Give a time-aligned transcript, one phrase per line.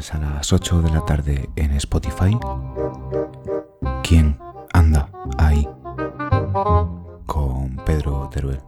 [0.00, 2.34] a las 8 de la tarde en Spotify.
[4.02, 4.38] ¿Quién
[4.72, 5.68] anda ahí?
[7.26, 8.60] Con Pedro Teruel.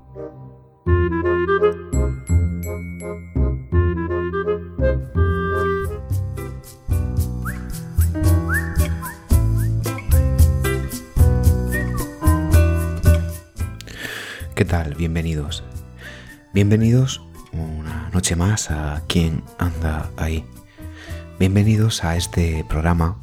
[14.55, 14.95] ¿Qué tal?
[14.97, 15.65] Bienvenidos.
[16.53, 17.23] Bienvenidos
[17.53, 20.45] una noche más a quien anda ahí.
[21.39, 23.19] Bienvenidos a este programa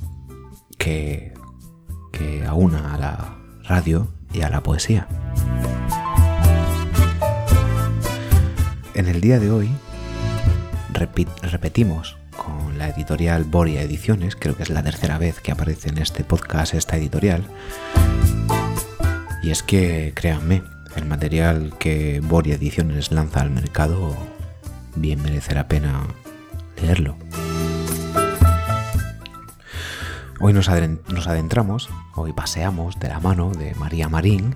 [0.77, 1.33] que,
[2.11, 5.07] que aúna a la radio y a la poesía.
[8.93, 9.69] En el día de hoy
[10.93, 15.99] repetimos con la editorial Boria Ediciones, creo que es la tercera vez que aparece en
[15.99, 17.43] este podcast esta editorial.
[19.41, 20.63] Y es que, créanme,
[20.95, 24.17] el material que Boria Ediciones lanza al mercado
[24.95, 26.01] bien merece la pena
[26.81, 27.15] leerlo.
[30.41, 34.55] Hoy nos, adentramos, hoy paseamos de la mano de María Marín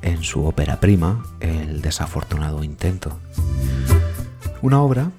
[0.00, 3.18] en su ópera prima, El desafortunado intento.
[4.62, 5.10] Una obra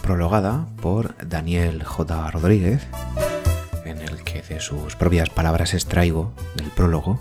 [0.00, 2.30] prologada por Daniel J.
[2.30, 2.86] Rodríguez,
[3.84, 7.18] en el que de sus propias palabras extraigo del prólogo,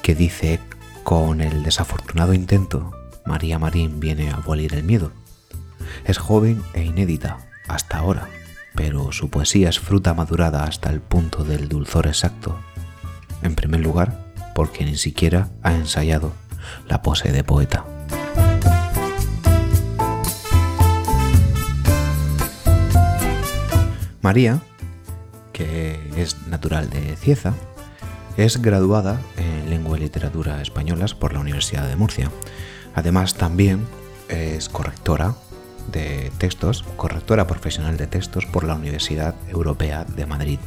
[0.00, 0.60] que dice
[1.02, 2.92] con el desafortunado intento,
[3.24, 5.10] María Marín viene a abolir el miedo.
[6.04, 8.28] Es joven e inédita, hasta ahora,
[8.76, 12.56] pero su poesía es fruta madurada hasta el punto del dulzor exacto.
[13.42, 16.32] En primer lugar, porque ni siquiera ha ensayado
[16.86, 17.84] la pose de poeta.
[24.20, 24.60] María,
[25.52, 27.54] que es natural de Cieza,
[28.36, 32.30] es graduada en Lengua y Literatura Españolas por la Universidad de Murcia.
[32.94, 33.86] Además, también
[34.28, 35.34] es correctora
[35.92, 40.58] de textos, correctora profesional de textos por la Universidad Europea de Madrid.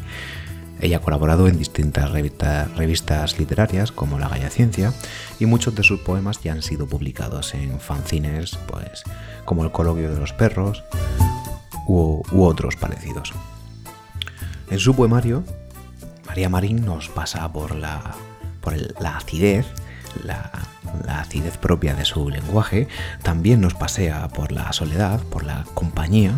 [0.81, 4.93] Ella ha colaborado en distintas revistas literarias como La Galla Ciencia
[5.39, 9.03] y muchos de sus poemas ya han sido publicados en fanzines pues,
[9.43, 10.83] como El Coloquio de los Perros
[11.85, 13.33] u otros parecidos.
[14.69, 15.43] En su poemario
[16.29, 18.15] María Marín nos pasa por la,
[18.61, 19.65] por la acidez,
[20.23, 20.51] la,
[21.07, 22.87] acidez propia de su lenguaje,
[23.23, 26.33] también nos pasea por la soledad, por la compañía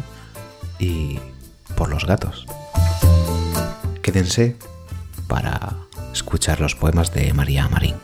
[0.79, 1.19] y
[1.75, 2.45] por los gatos.
[4.01, 4.57] Quédense
[5.27, 5.75] para
[6.13, 7.95] escuchar los poemas de María Marín.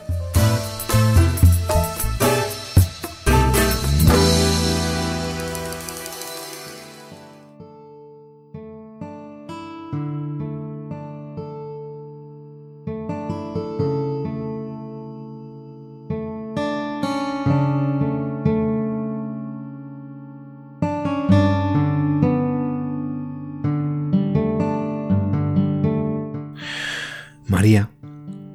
[27.47, 27.89] María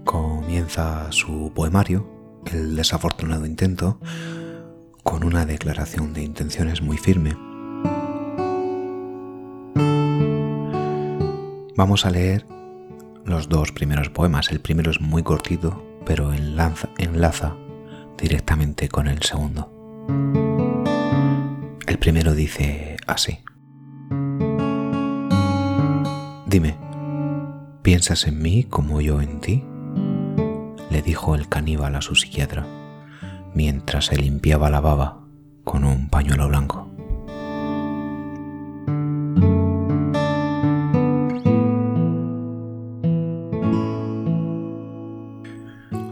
[0.05, 2.07] comienza su poemario,
[2.45, 3.99] El desafortunado intento,
[5.03, 7.35] con una declaración de intenciones muy firme.
[11.75, 12.47] Vamos a leer
[13.25, 14.51] los dos primeros poemas.
[14.51, 17.57] El primero es muy cortito, pero enlaza, enlaza
[18.19, 19.73] directamente con el segundo.
[21.87, 23.39] El primero dice así.
[26.47, 26.77] Dime,
[27.83, 29.65] ¿Piensas en mí como yo en ti?
[30.89, 32.65] le dijo el caníbal a su psiquiatra,
[33.55, 35.25] mientras se limpiaba la baba
[35.65, 36.89] con un pañuelo blanco.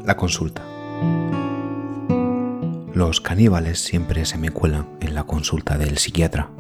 [0.04, 0.64] La consulta.
[2.92, 6.50] Los caníbales siempre se me cuelan en la consulta del psiquiatra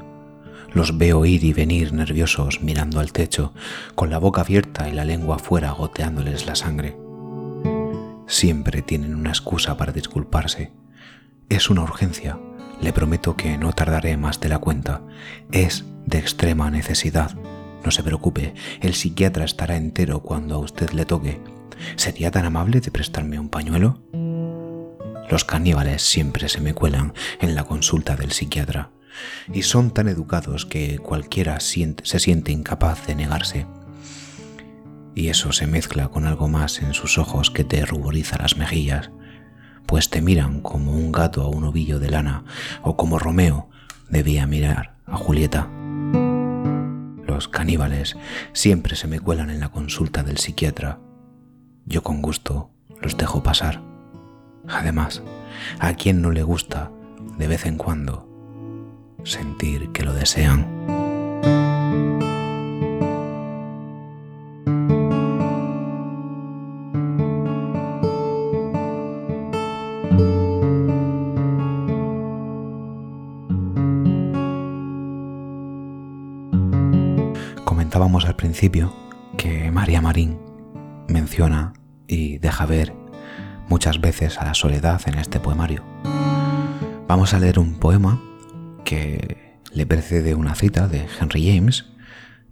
[0.72, 3.52] los veo ir y venir nerviosos mirando al techo,
[3.94, 6.96] con la boca abierta y la lengua fuera goteándoles la sangre.
[8.26, 10.72] Siempre tienen una excusa para disculparse.
[11.48, 12.38] Es una urgencia.
[12.80, 15.02] Le prometo que no tardaré más de la cuenta.
[15.50, 17.34] Es de extrema necesidad.
[17.84, 21.40] No se preocupe, el psiquiatra estará entero cuando a usted le toque.
[21.96, 24.00] ¿Sería tan amable de prestarme un pañuelo?
[25.28, 28.90] Los caníbales siempre se me cuelan en la consulta del psiquiatra
[29.52, 33.66] y son tan educados que cualquiera se siente incapaz de negarse.
[35.14, 39.10] Y eso se mezcla con algo más en sus ojos que te ruboriza las mejillas,
[39.86, 42.44] pues te miran como un gato a un ovillo de lana
[42.82, 43.68] o como Romeo
[44.08, 45.68] debía mirar a Julieta.
[47.26, 48.16] Los caníbales
[48.52, 51.00] siempre se me cuelan en la consulta del psiquiatra.
[51.86, 52.70] Yo con gusto
[53.00, 53.82] los dejo pasar.
[54.68, 55.22] Además,
[55.78, 56.90] a quien no le gusta,
[57.38, 58.29] de vez en cuando,
[59.24, 60.66] sentir que lo desean.
[77.64, 78.92] Comentábamos al principio
[79.36, 80.38] que María Marín
[81.08, 81.72] menciona
[82.06, 82.94] y deja ver
[83.68, 85.82] muchas veces a la soledad en este poemario.
[87.08, 88.20] Vamos a leer un poema
[88.84, 91.86] que le precede una cita de Henry James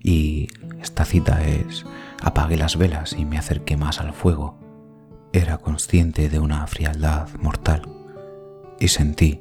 [0.00, 0.48] y
[0.80, 1.84] esta cita es
[2.22, 4.58] Apagué las velas y me acerqué más al fuego.
[5.32, 7.82] Era consciente de una frialdad mortal
[8.80, 9.40] y sentí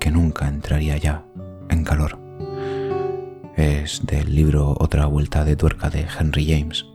[0.00, 1.24] que nunca entraría ya
[1.68, 2.18] en calor.
[3.56, 6.86] Es del libro Otra vuelta de tuerca de Henry James.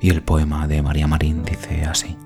[0.00, 2.16] Y el poema de María Marín dice así.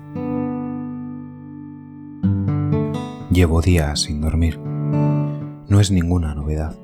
[3.31, 4.72] Llevo días sin dormir.
[5.73, 6.75] No es ninguna novedad.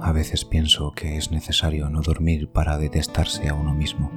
[0.00, 4.10] A veces pienso que es necesario no dormir para detestarse a uno mismo.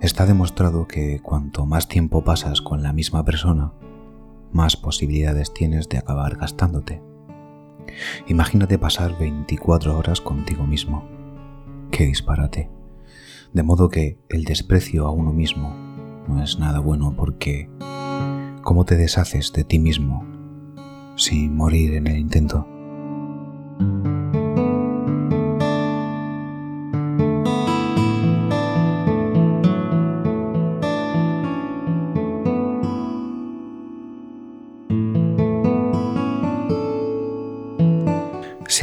[0.00, 3.72] Está demostrado que cuanto más tiempo pasas con la misma persona,
[4.52, 7.02] más posibilidades tienes de acabar gastándote.
[8.28, 11.08] Imagínate pasar 24 horas contigo mismo.
[11.90, 12.70] Qué disparate.
[13.52, 15.74] De modo que el desprecio a uno mismo
[16.28, 17.68] no es nada bueno porque
[18.62, 20.24] ¿cómo te deshaces de ti mismo
[21.16, 22.68] sin morir en el intento?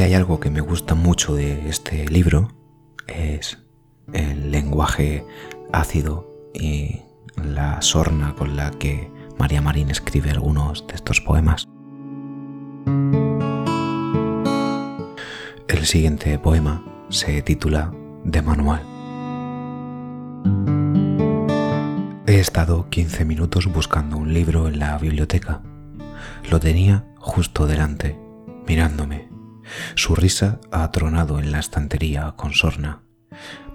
[0.04, 2.50] Hay algo que me gusta mucho de este libro
[3.08, 3.58] es
[4.12, 5.26] el lenguaje
[5.72, 7.04] ácido y
[7.42, 9.10] la sorna con la que
[9.40, 11.70] María Marín escribe algunos de estos poemas.
[15.70, 17.94] El siguiente poema se titula
[18.26, 18.82] De Manual.
[22.28, 25.62] He estado 15 minutos buscando un libro en la biblioteca.
[26.52, 28.20] Lo tenía justo delante,
[28.68, 29.33] mirándome
[29.96, 33.04] su risa ha tronado en la estantería con sorna.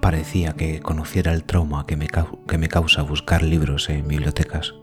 [0.01, 2.07] Parecía que conociera el trauma que me,
[2.47, 4.73] que me causa buscar libros en bibliotecas.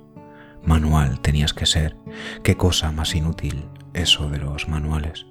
[0.62, 1.96] Manual tenías que ser.
[2.42, 5.26] Qué cosa más inútil eso de los manuales.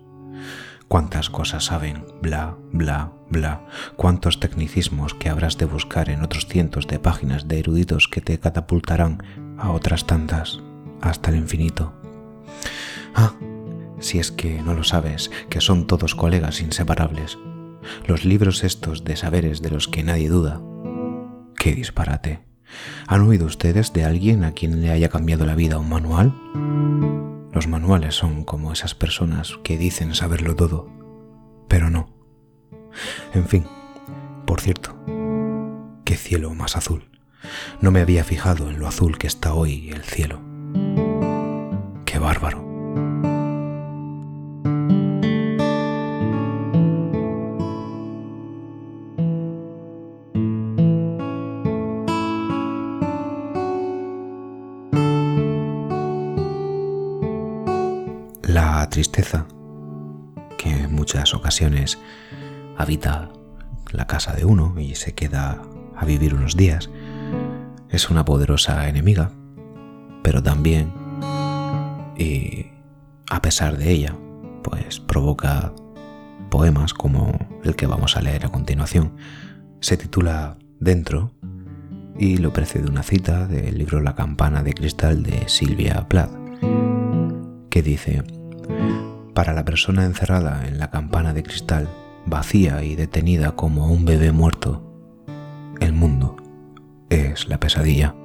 [0.88, 3.66] Cuántas cosas saben, bla, bla, bla.
[3.96, 8.40] Cuántos tecnicismos que habrás de buscar en otros cientos de páginas de eruditos que te
[8.40, 9.24] catapultarán
[9.58, 10.60] a otras tantas,
[11.02, 11.94] hasta el infinito.
[13.16, 13.34] Ah,
[14.00, 17.38] si es que no lo sabes, que son todos colegas inseparables.
[18.08, 20.62] Los libros estos de saberes de los que nadie duda.
[21.58, 22.46] ¡Qué disparate!
[23.08, 26.34] ¿Han oído ustedes de alguien a quien le haya cambiado la vida un manual?
[27.54, 30.90] Los manuales son como esas personas que dicen saberlo todo,
[31.68, 32.10] pero no.
[33.34, 33.66] En fin,
[34.46, 34.98] por cierto,
[36.04, 37.10] qué cielo más azul.
[37.82, 40.42] No me había fijado en lo azul que está hoy el cielo.
[42.06, 42.65] Qué bárbaro.
[58.56, 59.48] La tristeza,
[60.58, 62.00] que en muchas ocasiones
[62.78, 63.28] habita
[63.92, 65.62] la casa de uno y se queda
[65.94, 66.90] a vivir unos días,
[67.90, 69.34] es una poderosa enemiga,
[70.24, 70.94] pero también,
[72.18, 72.68] y
[73.30, 74.16] a pesar de ella,
[74.64, 75.74] pues provoca
[76.50, 79.18] poemas como el que vamos a leer a continuación.
[79.82, 81.34] Se titula Dentro
[82.18, 86.32] y lo precede una cita del libro La campana de cristal de Silvia Plath,
[87.70, 88.24] que dice,
[89.34, 91.90] para la persona encerrada en la campana de cristal,
[92.26, 94.82] vacía y detenida como un bebé muerto,
[95.80, 96.38] el mundo
[97.10, 98.16] es la pesadilla.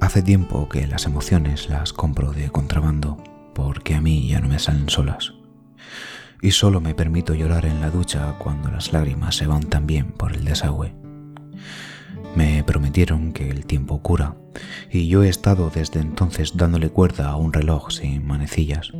[0.00, 3.16] Hace tiempo que las emociones las compro de contrabando
[3.54, 5.32] porque a mí ya no me salen solas.
[6.42, 10.32] Y solo me permito llorar en la ducha cuando las lágrimas se van también por
[10.32, 10.94] el desagüe.
[12.36, 14.36] Me prometieron que el tiempo cura,
[14.90, 18.92] y yo he estado desde entonces dándole cuerda a un reloj sin manecillas.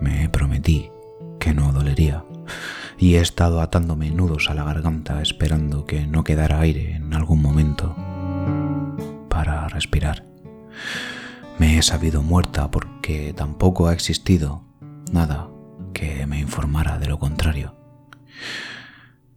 [0.00, 0.88] Me prometí
[1.38, 2.24] que no dolería,
[2.96, 7.42] y he estado atándome nudos a la garganta esperando que no quedara aire en algún
[7.42, 7.94] momento
[9.28, 10.24] para respirar.
[11.58, 14.62] Me he sabido muerta porque tampoco ha existido
[15.12, 15.50] nada
[15.92, 17.74] que me informara de lo contrario.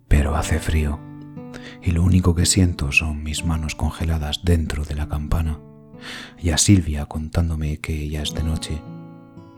[0.07, 1.08] Pero hace frío
[1.81, 5.59] y lo único que siento son mis manos congeladas dentro de la campana
[6.37, 8.81] y a Silvia contándome que ya es de noche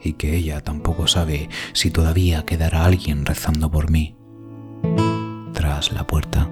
[0.03, 4.15] y que ella tampoco sabe si todavía quedará alguien rezando por mí
[5.53, 6.49] tras la puerta.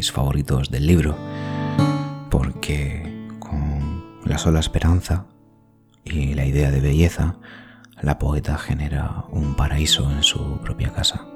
[0.00, 1.14] Mis favoritos del libro
[2.30, 5.26] porque con la sola esperanza
[6.04, 7.36] y la idea de belleza,
[8.00, 11.26] la poeta genera un paraíso en su propia casa.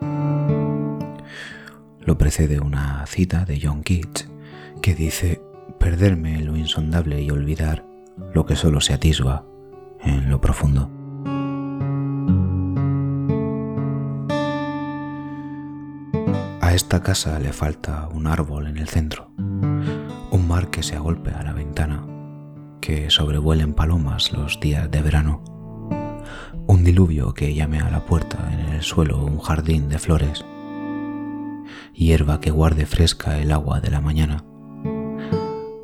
[2.01, 4.31] Lo precede una cita de John Keats
[4.81, 5.43] que dice,
[5.79, 7.85] perderme en lo insondable y olvidar
[8.33, 9.45] lo que solo se atisba
[10.01, 11.04] en lo profundo.
[16.75, 21.31] A esta casa le falta un árbol en el centro, un mar que se agolpe
[21.31, 22.05] a la ventana,
[22.81, 25.45] que sobrevuelen palomas los días de verano,
[26.67, 30.45] un diluvio que llame a la puerta en el suelo un jardín de flores,
[31.93, 34.43] hierba que guarde fresca el agua de la mañana,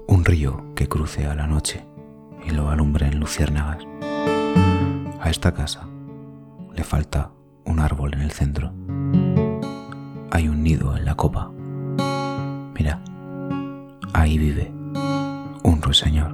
[0.08, 1.86] un río que cruce a la noche
[2.44, 3.84] y lo alumbre en luciérnagas.
[5.20, 5.88] A esta casa
[6.74, 7.30] le falta
[7.64, 8.72] un árbol en el centro
[10.30, 11.50] hay un nido en la copa.
[12.74, 13.02] Mira,
[14.12, 14.72] ahí vive
[15.62, 16.32] un ruiseñor.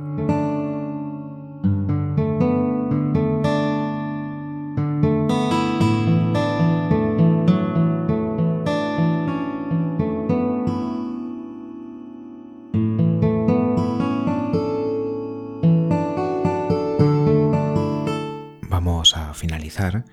[18.69, 20.05] Vamos a finalizar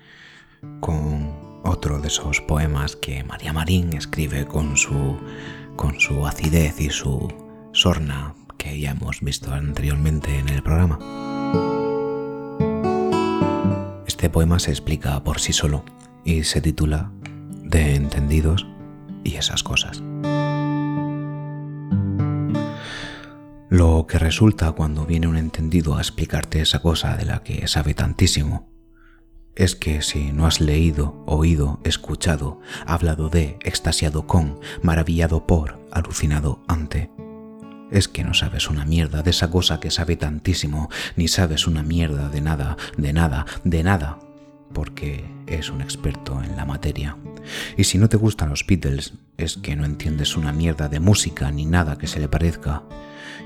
[2.14, 5.18] esos poemas que María Marín escribe con su,
[5.74, 7.26] con su acidez y su
[7.72, 11.00] sorna que ya hemos visto anteriormente en el programa.
[14.06, 15.84] Este poema se explica por sí solo
[16.24, 17.10] y se titula
[17.64, 18.64] De entendidos
[19.24, 20.00] y esas cosas.
[23.70, 27.92] Lo que resulta cuando viene un entendido a explicarte esa cosa de la que sabe
[27.92, 28.73] tantísimo
[29.56, 36.60] es que si no has leído, oído, escuchado, hablado de, extasiado con, maravillado por, alucinado
[36.66, 37.10] ante,
[37.90, 41.82] es que no sabes una mierda de esa cosa que sabe tantísimo, ni sabes una
[41.82, 44.18] mierda de nada, de nada, de nada,
[44.72, 47.16] porque es un experto en la materia.
[47.76, 51.50] Y si no te gustan los Beatles, es que no entiendes una mierda de música
[51.50, 52.82] ni nada que se le parezca.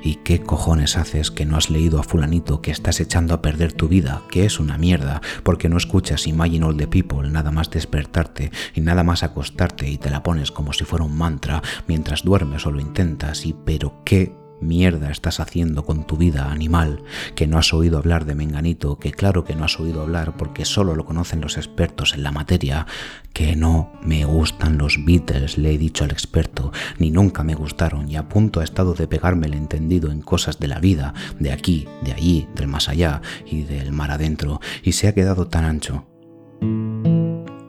[0.03, 3.73] ¿Y qué cojones haces que no has leído a fulanito que estás echando a perder
[3.73, 7.71] tu vida, que es una mierda, porque no escuchas Imagine All the People nada más
[7.71, 12.23] despertarte y nada más acostarte y te la pones como si fuera un mantra mientras
[12.23, 17.03] duermes o lo intentas y pero qué mierda estás haciendo con tu vida, animal,
[17.35, 20.65] que no has oído hablar de Menganito, que claro que no has oído hablar porque
[20.65, 22.87] solo lo conocen los expertos en la materia,
[23.33, 28.09] que no me gustan los Beatles, le he dicho al experto, ni nunca me gustaron
[28.09, 31.53] y a punto ha estado de pegarme el entendido en cosas de la vida, de
[31.53, 35.65] aquí, de allí, del más allá y del mar adentro, y se ha quedado tan
[35.65, 36.08] ancho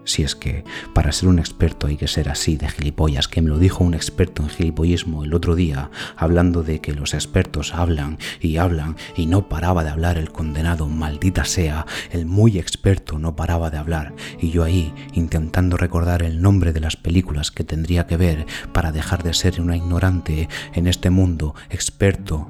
[0.03, 0.63] si es que
[0.93, 3.93] para ser un experto hay que ser así de gilipollas, que me lo dijo un
[3.93, 9.25] experto en gilipollismo el otro día, hablando de que los expertos hablan y hablan y
[9.25, 14.13] no paraba de hablar el condenado, maldita sea, el muy experto no paraba de hablar,
[14.39, 18.91] y yo ahí intentando recordar el nombre de las películas que tendría que ver para
[18.91, 22.49] dejar de ser una ignorante en este mundo experto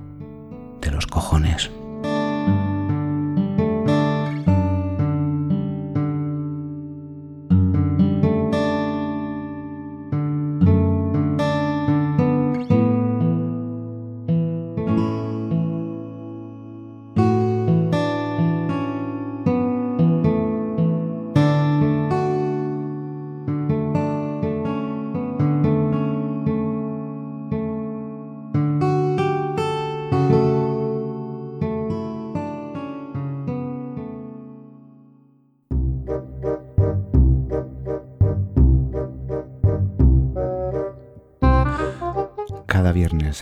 [0.81, 1.71] de los cojones.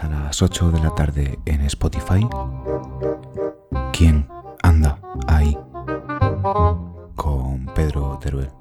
[0.04, 2.27] A las 8 de la tarde en Spotify.
[3.94, 4.27] ¿Quién
[4.62, 5.58] anda ahí?
[7.16, 8.57] Con Pedro Teruel.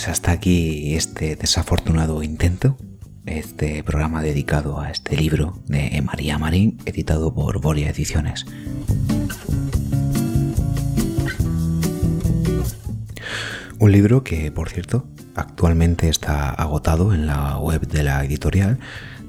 [0.00, 2.78] Pues hasta aquí este desafortunado intento,
[3.26, 8.46] este programa dedicado a este libro de María Marín, editado por Boria Ediciones.
[13.78, 18.78] Un libro que, por cierto, actualmente está agotado en la web de la editorial,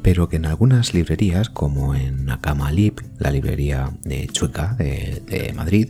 [0.01, 5.51] pero que en algunas librerías, como en Nakama Lip, la librería de Chueca de, de
[5.51, 5.89] Madrid,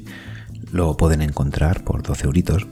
[0.71, 2.65] lo pueden encontrar por 12 euritos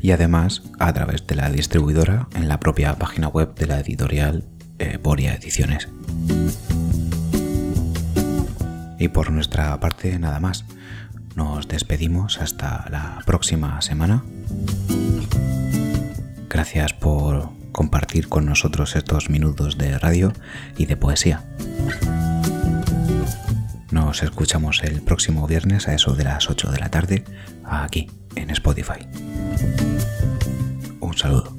[0.00, 4.44] y además a través de la distribuidora en la propia página web de la editorial
[4.78, 5.88] eh, Boria Ediciones.
[8.98, 10.64] Y por nuestra parte nada más.
[11.34, 14.22] Nos despedimos hasta la próxima semana.
[16.48, 20.32] Gracias por compartir con nosotros estos minutos de radio
[20.78, 21.42] y de poesía.
[23.90, 27.24] Nos escuchamos el próximo viernes a eso de las 8 de la tarde
[27.64, 29.06] aquí en Spotify.
[31.14, 31.53] Un saludo.